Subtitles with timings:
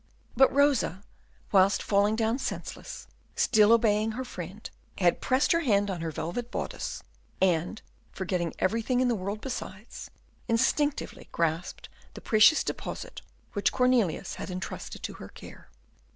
[0.35, 1.03] But Rosa,
[1.51, 3.05] whilst falling down senseless,
[3.35, 7.03] still obeying her friend, had pressed her hand on her velvet bodice
[7.39, 10.09] and, forgetting everything in the world besides,
[10.47, 13.21] instinctively grasped the precious deposit
[13.53, 15.69] which Cornelius had intrusted to her care.